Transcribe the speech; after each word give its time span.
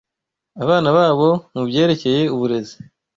abana 0.63 0.89
babo 0.97 1.29
mu 1.53 1.61
byerekeye 1.67 2.21
uburezi 2.35 2.75